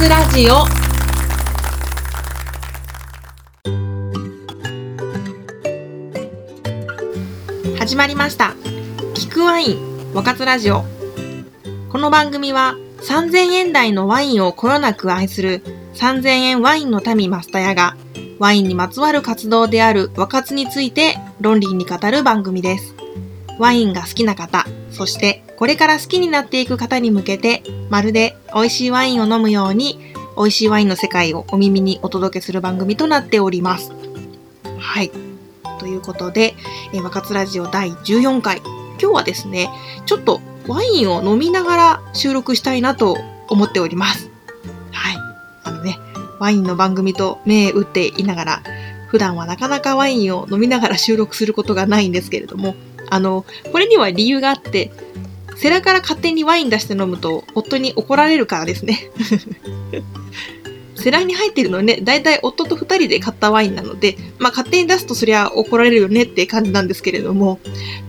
[0.00, 0.54] 活ラジオ。
[7.78, 8.54] 始まりました。
[9.14, 10.84] 聞くワイン和活ラジオ。
[11.90, 15.62] この番組は3000円台のワインをこよなく愛する
[15.96, 17.94] 3000円ワインの民マスタヤが
[18.38, 22.99] ワインにまつわる活動である和活について論理に語る番組です。
[23.60, 30.00] ワインが好きな方そしてこれから好きになっていく方に向けて、まるで美味しいワインを飲むように、
[30.34, 33.92] 美味しいワインの世界をお耳にお届けする番組となっております。
[34.78, 35.10] はい。
[35.78, 36.54] ということで、
[36.94, 38.62] えー、若津ラジオ第14回。
[38.98, 39.68] 今日はですね、
[40.06, 43.18] ちょっとワインを飲みながら収録したいなと
[43.50, 44.30] 思っております。
[44.92, 45.16] はい。
[45.64, 45.98] あのね、
[46.38, 48.62] ワインの番組と目打っていながら、
[49.08, 52.74] 普段はなかなかワインを飲みながら収録することがないんですけれども、
[53.10, 54.90] あの、これには理由があって、
[55.56, 59.10] セラから勝手にワイン出して飲むと夫に怒られるからですね。
[60.96, 67.58] セラに入ってるのはね、だいたい夫と二人で買ったワインなので、まあ勝手に出すとそりゃ怒られるよねって感じなんですけれども、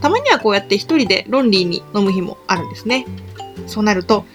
[0.01, 3.05] たまにはこうやって一人でロンリーに飲む日もあるんですね。
[3.67, 4.25] そうなると、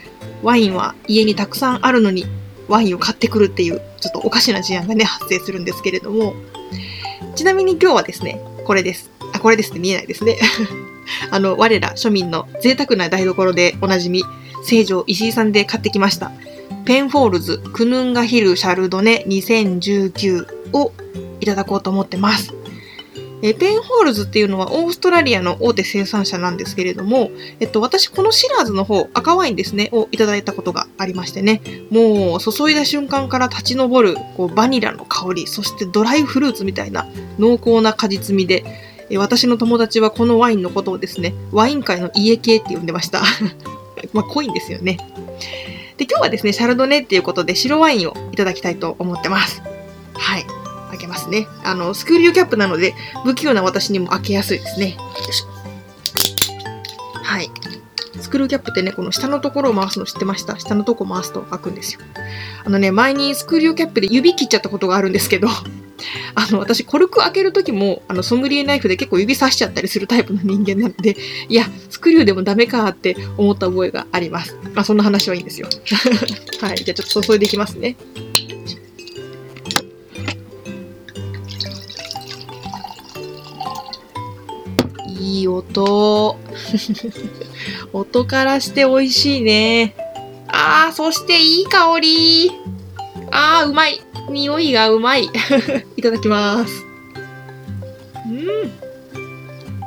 [0.43, 2.27] ワインは家にたくさんあるのに、
[2.69, 6.35] ワインを買ってくるっていう、ちょっとおかしな事案がね、発生するんですけれども、
[7.35, 9.16] ちなみに今日はですね、これです。
[9.47, 10.39] これですって見えないですね。
[11.31, 14.25] あの、我ら庶民の贅沢な台所でおなじみ、
[14.65, 16.33] 成城石井さんで買ってきました。
[16.85, 20.93] ペンフォールズクヌンガヒルシャルドネ2019を
[21.39, 22.53] いただこうと思ってます。
[23.41, 37.07] えペンフォールズっていうのはオーストラリアの大手生産者なんですけれども、えっと、私このシラーズの方、赤ワインですね、をいただいたことがありましてね、もう注いだ瞬間から立ち上るこうバニラの香り、そしてドライフルーツみたいな
[37.39, 38.65] 濃厚な果実味で、
[39.15, 43.23] 私の友達はこのワインのことをですね、ワイン界の家系って呼んでました。
[44.13, 44.99] まあ、濃いんですよね。
[45.97, 49.63] で、今日はですね、シャルドネっていうことで白ワインをいただきたいと思ってます。
[50.15, 50.47] はい。
[50.91, 51.47] 開けますね。
[51.65, 52.95] あの、スクリューキャップなので、
[53.25, 54.97] 不器用な私にも開けやすいですね。
[57.23, 57.51] はい。
[58.21, 60.59] スクリューキャップってね、この下のところを回すの知ってました？
[60.59, 62.01] 下のとこ回すと開くんですよ。
[62.65, 65.49] あのね、前にスクリューキャップで指切っちゃったことがあるんですけど、
[66.35, 71.17] あの、私、コルク開けるときも、あの、ソムリエナイフで結構指刺しちゃったりするタイプの人間なので、
[71.49, 74.57] いや、スクリューでもダメかって思った覚えがあります。
[74.75, 75.69] まあ、そんな話はいいんですよ。
[76.61, 76.77] はい。
[76.77, 77.97] じゃあ、ちょっと注いでいきますね。
[85.19, 86.37] いい音。
[87.93, 89.95] 音からして美味しいね。
[90.49, 92.53] あー、そしていい香り。
[93.31, 94.01] あー、うまい。
[94.31, 95.25] 匂いがうまい。
[95.97, 96.85] いただきます。
[98.27, 98.39] うん。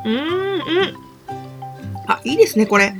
[0.05, 0.95] うん、うん。
[2.07, 2.93] あ、いいですね、これ。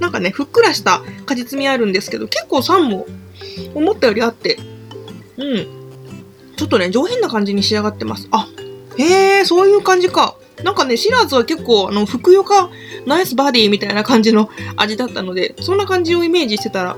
[0.00, 3.06] なんかね、ふっくらした果実味あるんですけど、結構酸も
[3.74, 4.58] 思ったよりあって、
[5.36, 5.66] うん。
[6.56, 8.28] ちょっとね、上品な感じに仕上がってます。
[8.30, 8.48] あ、
[8.96, 10.36] へえ、そういう感じか。
[10.62, 12.70] なんかね、シラーズは結構、あの、ふくよか、
[13.06, 16.96] ナイスバディみたいな感じの味だったので、そんな感じをイメージしてたら、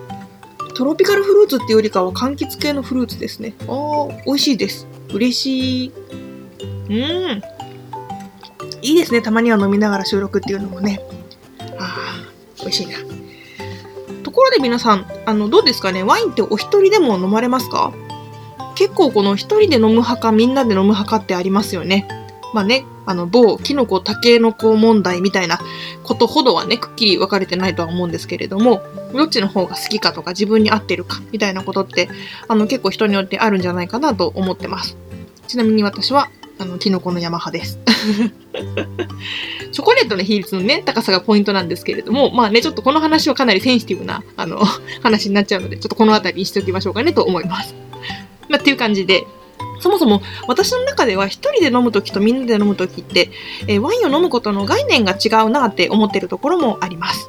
[0.76, 3.54] トロピカルフルーツっていうよりかは柑橘系のフルーツですね。
[3.66, 4.86] ああ、美味しいです。
[5.12, 5.92] 嬉しい。
[6.60, 7.42] うん。
[8.82, 9.22] いいですね。
[9.22, 11.00] たまには飲みながら収録っていうのもね。
[11.78, 12.24] あ
[12.58, 12.98] あ、美味しいな。
[14.22, 16.02] ところで皆さん、あの、どうですかね？
[16.02, 17.92] ワインってお一人でも飲まれますか？
[18.74, 22.06] 結構この一人で飲む派かみんなで飲む派かってありますよね。
[22.56, 25.60] まあね、あの、某キノコ、タケノコ問題みたいな
[26.04, 32.08] ことほどはね、くっきり分かれてないとは思うんですけれども、どっちの方が好きかとか自分に合ってるかみたいなことって、
[32.48, 34.96] あの、結構人によってあるんじゃないかなと思ってます。
[35.46, 37.78] ちなみに私は、あの、キノコの山派です。
[39.72, 44.64] チョコレートの比率のね、高さがポイントなんですけれども、まあね、ちょっとこの話はかなりセンシティブな、あの、
[45.02, 47.74] 話になっちゃうので、ちょっとこの辺りにしておきましょうかねと思います。
[48.48, 49.26] まあ、っていう感じで、
[49.80, 53.30] そもそも私の中では一人で飲む時とみんなで飲む時って、
[53.68, 57.28] えー、ワインを飲むことの概念が違うなって思ってるところもあります。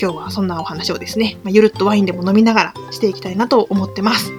[0.00, 4.32] 今日はそんなお話をですね、まあ、ゆるっとワインでも飲みながらしていきたいなと思ってます。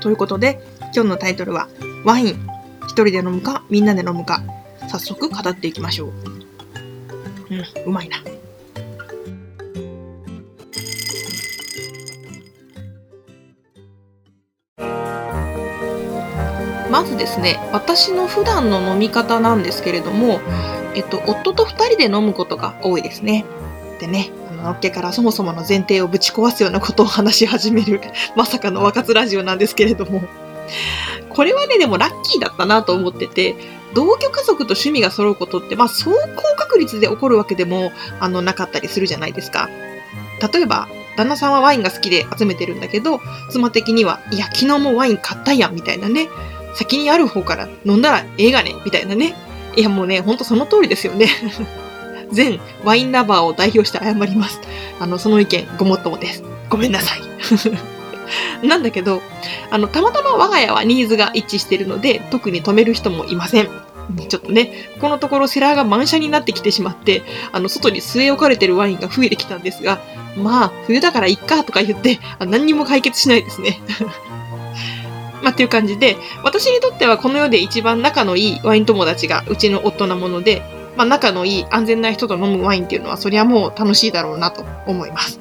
[0.00, 0.60] ということで、
[0.94, 1.68] 今日のタイトルは、
[2.04, 2.48] ワイン、
[2.84, 4.42] 一人で飲むか、みんなで飲むか、
[4.88, 6.12] 早速語っていきましょう。
[7.50, 8.18] うん、うまいな。
[16.90, 20.40] まずですね、私の普段の飲み方なんですけれども、
[20.94, 23.44] えっと、夫と2人で飲むことが多いですね。
[24.00, 24.30] でね、
[24.62, 28.00] のっけからそもそもの前提をぶち壊すようなことを話し始める、
[28.36, 30.22] まさかの若津ラジオなんですけれども、
[31.30, 33.54] これはね、でもラッキーだったなと思ってて、
[33.94, 36.14] 同居家族と趣味が揃うことって、まあ、走行
[36.56, 39.70] 確率で起こるわけでも、あの、なかったりするじゃないですか。
[40.52, 43.20] 例えば、旦那さんはワインが好きで集めてるんだけど、
[43.50, 46.28] 妻的には、いや、昨日もワイン買ったやん、みたいなね。
[46.78, 49.34] 先にある方から飲んだらええがね、みたいなね。
[49.76, 51.26] いや、もうね、ほんとその通りですよね。
[52.30, 54.60] 全ワインラバーを代表して謝ります。
[55.00, 56.44] あの、その意見ごもっともです。
[56.70, 57.22] ごめんなさい。
[58.64, 59.22] なんだけど、
[59.72, 63.68] あの、たまたま我が家はニーズが一致しているので、特に止める人もいません。
[64.28, 64.70] ちょっとね、
[65.00, 70.00] このところセラーが満車になってきてしまって、あの、外に据え置かれてるワインが増えてきたんですが、
[70.36, 73.80] まあ、冬だからいっかとか言って、何にも解決しないですね。
[75.48, 80.62] まあ、っていう感じで、私にとってはこの世で一番仲のいいワイン友達がうちの夫なもので、
[80.94, 85.40] まあ、仲のいい安全な人と飲むワインっていうのは、そりゃもう楽しいだろうなと思います。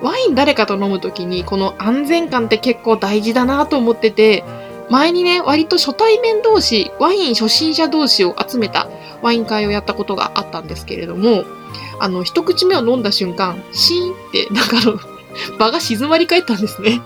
[0.00, 4.44] ワイン誰かと飲むときに、この安全感って結構大事だなと思ってて、
[4.90, 8.88] 前にね、割と初対面同士、ワイン初心者同士を集めた
[9.22, 11.44] ワイン会をやったことがあったんですけれども、
[11.98, 15.00] あの、一口目を飲んだ瞬間、シーンって、なんかの、
[15.58, 17.00] 場が静まり返ったんですね。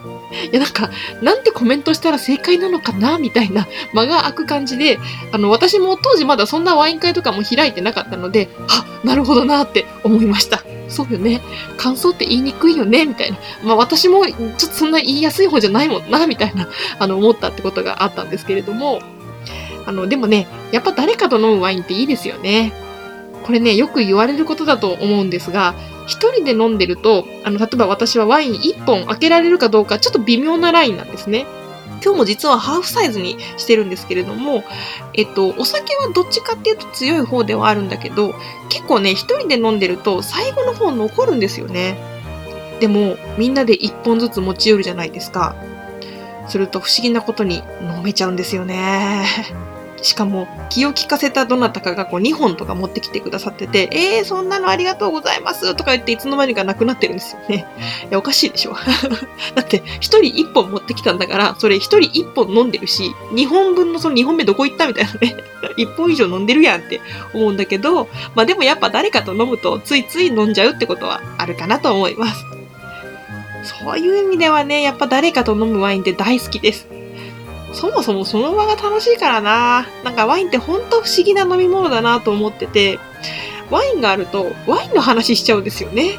[0.51, 0.91] いや、なんか、
[1.23, 4.99] なんてコメントしたら正解なのかなみたいな間が空く感じで、
[5.33, 10.63] あの、私も当時まだそんなワイン会とかも開いてなかったので、あ、なるほどなって思いました。
[10.89, 11.41] そうよね。
[11.77, 13.39] 感想って言いにくいよねみたいな。
[13.65, 19.01] まあ私もちょっとそんな言いやすい方じゃないもんな、みたいな、あの、思ったってことがあったんですけれども、
[19.87, 22.73] あの、でもね、やっぱ誰かと飲むワインっていいですよね。
[23.45, 25.75] これね、よく言われることだと思うんですが、
[26.07, 31.47] 一人で飲んでると、あの、例えば私はワイン一本開けられるかどうか、ちょっと微妙なラインなんですね。
[32.03, 34.65] 今日も実はハーフサイズにしてるんですけれども、
[35.15, 38.35] えっと、お酒はどっちかっていうと強い方ではあるんだけど、
[38.69, 41.99] 結構ね、一人で飲んでると最後の方残るんですよね。
[42.81, 45.55] でも、みんなで一本ずつ持ち寄るじゃないですか。
[46.49, 49.27] すると不思議なことに飲めちゃうんですよね。
[50.05, 57.67] しかも気を利かせたどなたかがこう2本とか持ってきてくださってて、えー、そんなのありがとうございますとか言っていつの間にかなくなってるんですよね。
[58.11, 58.75] いや、おかしいでしょ。
[59.57, 65.37] だって、1人1本持ってきたんだから、それ1人1本飲んでるし、2本分のその2本目どこ行ったみたいなね。
[65.79, 67.01] 1本以上飲んでるやんって
[67.33, 72.45] 思うんだけど、まあでもやっぱ誰かと飲むとついつい飲んじゃうってことはあるかなと思います。
[73.65, 77.04] そういう意味ではね、やっぱ誰かと飲むワインって大好きです。
[77.75, 79.87] そもそもその場が楽しいからな。
[80.05, 82.99] なんかワインってほんと不思議な飲み物だなと思ってて、
[83.71, 86.19] ワインがあるとワインの話しちゃうんですよね。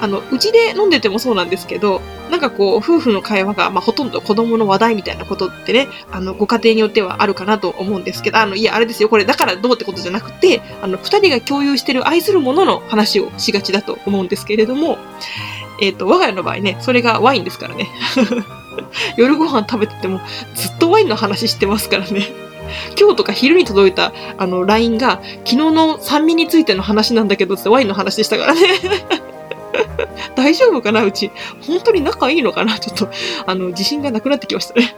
[0.00, 2.00] あの、うちで飲んでてもそうなんですけど、
[2.30, 14.98] なんかこう、夫婦の会話が、まあ、ほとんど子供の話題みたいなことってね、あの、ご家庭によってはあるかなと思うんですけど、あの、いや、あれですよ、これだからどうってことじゃなくて、あの、二人が共有してる愛するものの話をしがちだと思うんですけれども、
[15.80, 17.88] えっ、ー、と、我が家の場合ね、それがワインですからね。
[19.16, 20.20] 夜ご飯食べてても
[20.54, 22.32] ずっとワインの話してますからね。
[22.98, 28.60] 今日とか昼に届いたあの LINE が昨日の酸味についての話なんだけどってワインの話でしたからね。
[30.34, 31.30] 大丈夫かなうち。
[31.66, 32.78] 本当に仲いいのかな？
[32.78, 33.08] ちょっと、
[33.46, 34.94] あの、自信がなくなってきましたね。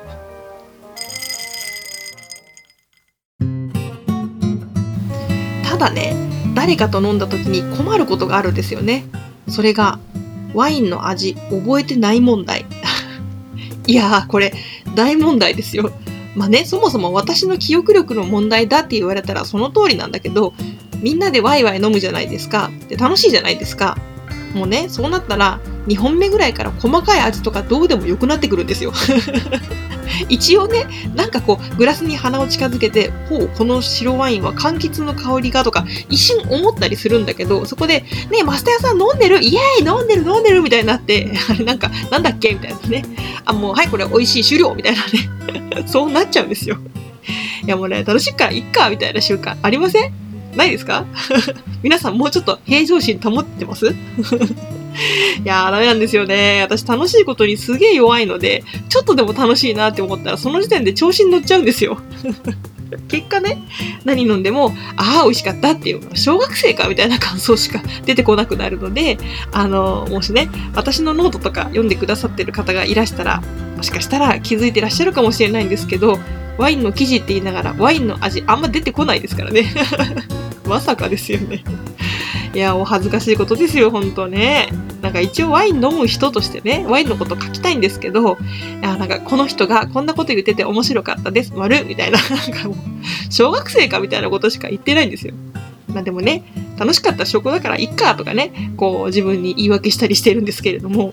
[5.65, 6.15] ただね、
[6.55, 9.05] 誰かと飲んだ時に困ることがあるんですよね。
[9.49, 9.99] それが、
[10.55, 12.65] ワインの味覚えてない問題。
[13.87, 14.53] いやー、これ、
[14.95, 15.93] 大問題ですよ。
[16.35, 20.53] まあね、そもそも私の記憶力の問題だって言われたらその通りなんだけど、
[21.01, 22.71] みんなでワイワイ飲むじゃないですか。
[22.89, 23.97] で、楽しいじゃないですか。
[24.55, 28.93] もうね、そうなったら、2本目ぐらいから細かい味とかどうでもよくなってくるんですよ。
[30.29, 39.43] 一応ね、なんかこう、グラスに鼻を近づけて、ほう、この白ワインは柑橘の香りがとか、一瞬思ったりするんだけど、そこで、ねえマスターさん飲んでる？
[39.43, 40.63] イエーイ飲んでる飲んでる！
[40.63, 42.53] みたいになって、 あれなんか、なんだっけ？
[42.53, 43.05] みたいなね。
[43.45, 45.85] あ、もう、はい、これ美味しい終了みたいなね。
[45.87, 46.77] そうなっちゃうんですよ。
[47.65, 48.89] いやもうね、楽しいからいっか！
[48.91, 50.13] みたいな瞬間ありません？
[50.57, 51.05] ないですか？
[51.83, 53.95] 皆さんもうちょっと平常心保ってます？
[55.43, 56.63] いやー、ダメなんですよね。
[56.63, 61.99] 私楽しいことにすげえ弱いので、ちょっとでも楽しいなって思ったら、その時点で調子に乗っちゃうんですよ。
[63.09, 63.59] 結果ね、
[64.05, 69.19] 何飲んでも、ああ、美味しかったっていう、小学生かみたいな感想しか出てこなくなるので、
[69.53, 73.43] あの、もしね、私のノートとか読んでくださってる方がいらしたら、
[73.77, 76.19] もしかしたら気づいてらっしゃるかもしれないんですけど、
[76.59, 79.73] ワインの記事って言いながら、ワインの味あんま出てこないですからね。
[80.67, 81.65] まさかですよね。
[82.57, 84.71] いや、お恥ずかしいことですよ、ほんとね。
[85.03, 88.39] なんか一応ワイン飲む人としてね、ワインのこと書きたいんですけど、
[88.81, 92.77] いや、なんかこの人がこんなこと言ってて面白かったです、丸みたいな、なんかもう、
[93.29, 95.35] 小学生かみたいなことしか言ってないんですよ。
[95.93, 96.45] まあでもね、
[96.79, 101.13] 楽しかった証拠だからいっかとかね、こう自分に言い訳したりしてるんですけれども、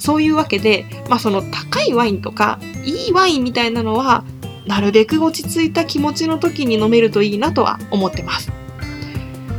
[0.00, 4.24] そういうわけで、まあその高いワインとか、いいワインみたいなのは、
[4.66, 8.65] なるべく落ち着いた気持ちの時に飲めるといいなとは思ってます。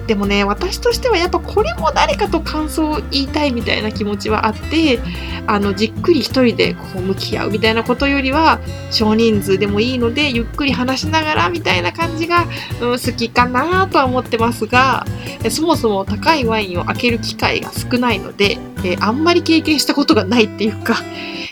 [0.08, 5.00] でもね、私としてはやっぱこれも誰かと感想を言いたいみたいな気持ちはあって、
[5.48, 8.60] あの、じっくり一人でこう向き合うみたいなことよりは、
[8.90, 12.46] 少人数でもいいので、ゆっくり話しながらみたいな感じが、
[12.80, 15.06] うん、好きかなとは思ってますが、
[15.50, 20.96] そもそも高いワインを開ける機会が少ないので、えー、あんまり経験したことがないっていうか、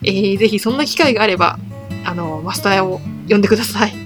[0.04, 1.60] えー、ぜひそんな機会があれば、
[2.06, 4.05] あの、マスターを呼んでください。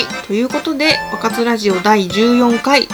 [0.00, 0.06] い。
[0.26, 2.88] ということで、若津ラジオ第14回、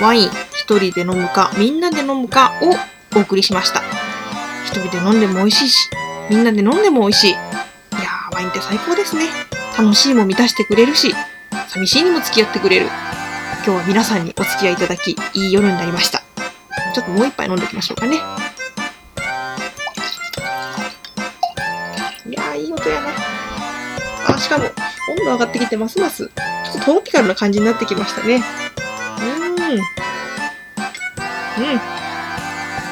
[0.00, 3.82] ワイン一人で飲むか、みんなで飲むかをお送りしました。
[4.66, 5.90] 一人で飲んでも美味しいし、
[6.30, 7.30] みんなで飲んでも美味しい。
[7.30, 9.26] いやー、ワインって最高ですね。
[9.76, 11.14] 楽しいも満たしてくれるし、
[11.68, 12.86] 寂しいにも付き合ってくれる。
[13.64, 16.22] 今日は皆さんにお付き合いいただき、いい夜になりました。
[16.94, 18.16] ちょっともう一杯飲んでおきましょうかね。
[18.16, 18.18] い
[22.32, 23.21] やー、いい音やな。
[24.42, 26.32] しかも、温度上がってきてますますちょ
[26.70, 28.36] っとトロピカルな感じになってきましたね。
[28.36, 29.74] うーん。
[29.74, 29.80] うん。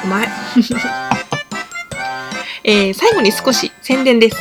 [0.03, 0.29] うまい。
[2.63, 4.37] えー、最後に少し宣伝です。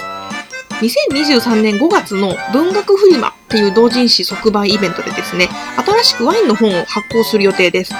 [0.81, 7.95] 2023年5月の文学フリマっていう同人誌即売イベントでですね、新しくワインの本を発行する予定です。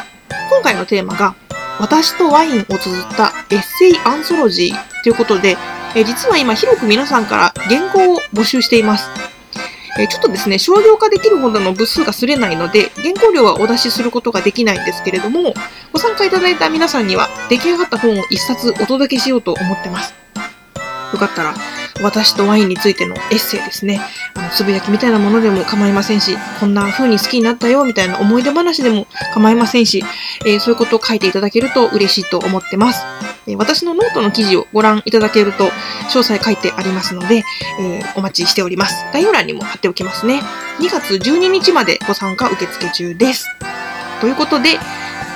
[0.51, 1.35] 今回のテーマが、
[1.79, 5.57] 私とワインを綴ったエッセイアンソロジーということで、
[5.95, 9.09] え実は今広く皆さんから原稿を募集しています。
[9.99, 15.53] えちょっとですね、商業化できるほどの部数が刷れないので、原稿料はお出しすることができないんですけれども、
[15.93, 20.15] ご参加いただいた皆さんには、出来上がった本を一冊お届けしようと思ってます。
[21.13, 21.55] よかったら、
[22.03, 24.01] 私とワインについてのエッセイですね。
[24.35, 30.05] あの、つぶやきみたいなものでも構いませんし、こんな風に好きになったよみたいな思い出話でも構いませんし、
[30.47, 33.03] えー、そういうことを書いていただけると嬉しいと思ってます。
[33.57, 35.65] 私のノートの記事をご覧いただけると、
[36.11, 37.43] 詳細書いてありますので、
[37.81, 39.05] えー、お待ちしております。
[39.13, 40.41] 概要欄にも貼っておきますね。
[40.79, 43.47] 2月12日までご参加受付中です。
[44.21, 44.79] ということで、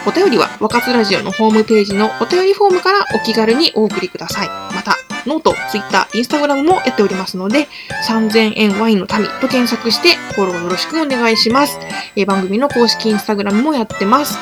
[0.07, 4.49] お便りは若津ラジオのホームページのお便りフォームからお気軽にお送りください。
[4.49, 4.97] また、
[5.27, 7.69] ノート、ツイッター、インスタグラムもやっておりますので、
[8.07, 11.79] 3000円ワインの民と検索してフォローよろしくお願いします。
[12.17, 14.39] えー、番組の公式インスタグラムもやってます。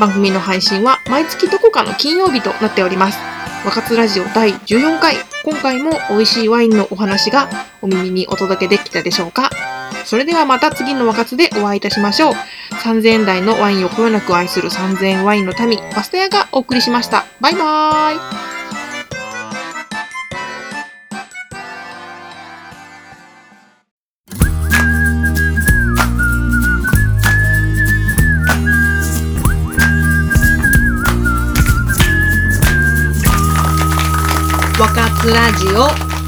[0.00, 3.18] 番組の配信は毎月どこかの金曜日となっております。
[3.66, 7.50] 若津ラジオ第14回、今回も美味しいワインのお話が
[7.82, 9.50] お耳にお届けできたでしょうか
[10.06, 12.32] それではまた次の若津でお会いいたしましょう。
[12.82, 17.26] 3000円台のワインをこよなく愛する3000円ワインの民、バスタヤがお送りしました。
[17.42, 18.49] バイバーイ
[35.72, 36.19] ラジオ